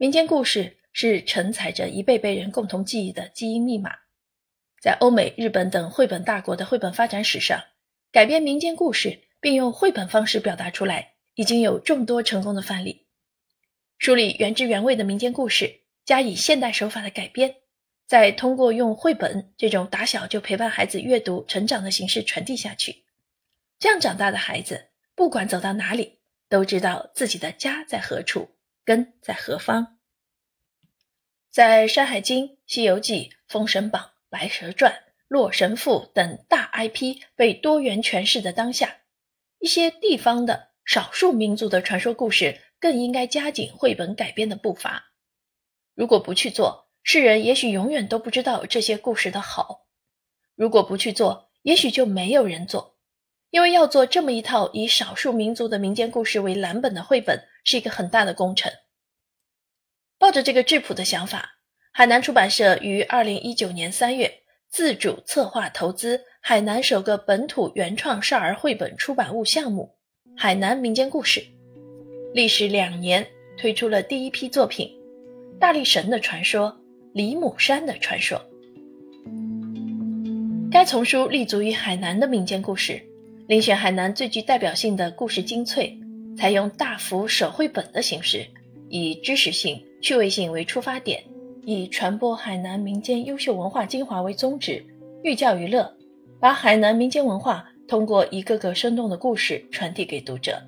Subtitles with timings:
[0.00, 3.96] 民间故事是承载着一辈辈人共同记忆的基因密码。
[4.80, 7.62] 在欧美、日本等绘本大国的绘本发展史上，
[8.10, 13.08] 改编民间故事并用绘本方式表达出来，已经有众多成功的范例。
[13.98, 17.56] 梳理原汁原味的民间故事，加以现代手法的改编，
[18.06, 23.04] 再通过用绘本这种打小就陪伴孩子阅读成长的形式传递下去，
[23.78, 28.48] 这样长大的孩子，不管走到哪里，都知道自己的家在何处。
[28.84, 29.98] 根在何方？
[31.50, 34.92] 在《山海经》《西游记》《封神榜》《白蛇传》
[35.28, 38.98] 《洛神赋》等大 IP 被多元诠释的当下，
[39.58, 45.12] 一些地方的少数民族的传说故事更应该加紧绘本改编的步伐。
[45.94, 49.86] 如果不去做，世人也许永远都不知道这些故事的好；
[50.54, 52.96] 如果不去做，也许就没有人做。
[53.50, 58.72] 因为要做这么一套以少数民族的民间故事为蓝本的绘本，是一个很大的工程。
[60.18, 61.58] 抱着这个质朴的想法，
[61.92, 69.96] 海南出版社于二零一九年三月自主策划投资海南首个本土原创少儿绘本出版物项目——
[70.36, 71.44] 海南民间故事，
[72.34, 73.26] 历时两年
[73.56, 74.88] 推出了第一批作品
[75.58, 76.68] 《大力神的传说》
[77.12, 78.38] 《李母山的传说》。
[80.70, 83.02] 该丛书立足于海南的民间故事。
[83.48, 85.98] 遴选海南最具代表性的故事精粹，
[86.36, 88.46] 采用大幅手绘本的形式，
[88.88, 91.22] 以知识性、趣味性为出发点，
[91.64, 94.84] 以传播海南民间优秀文化精华为宗旨，
[95.22, 95.92] 寓教于乐，
[96.38, 100.60] 把海南民间文化通过一个个生动的故事传递给读者。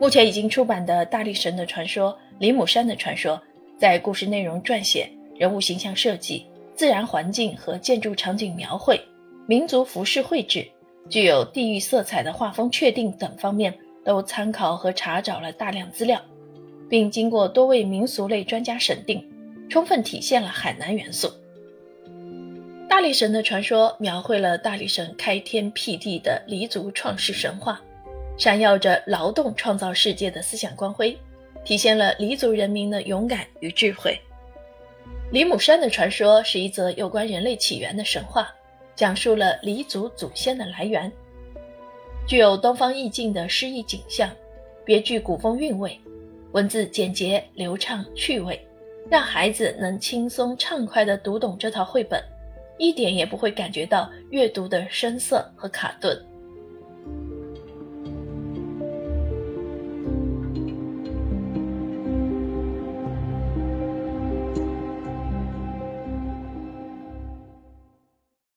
[0.00, 3.36] 目前已经出版的《大力神的传说》《李母山的传说》，
[3.78, 9.00] 在故事内容撰写、人物形象设计、自然环境和建筑场景描绘、
[9.46, 10.66] 民族服饰绘制。
[11.08, 13.74] 具有地域色彩的画风确定等方面，
[14.04, 16.20] 都参考和查找了大量资料，
[16.88, 19.26] 并经过多位民俗类专家审定，
[19.68, 21.30] 充分体现了海南元素。
[22.88, 27.80] 大力神的传说描绘了大力神开天辟地的黎族创世神话，
[28.36, 31.16] 闪耀着劳动创造世界的思想光辉，
[31.64, 34.18] 体现了黎族人民的勇敢与智慧。
[35.30, 38.52] 黎母山的传说是一则有关人类起源的神话。
[38.96, 41.10] 讲述了黎族祖先的来源，
[42.30, 44.30] 具有东方意境的诗意景象，
[44.84, 45.98] 别具古风韵味，
[46.52, 48.64] 文字简洁流畅趣味，
[49.10, 52.22] 让孩子能轻松畅快地读懂这套绘本，
[52.78, 56.16] 一点也不会感觉到阅读的生涩和卡顿。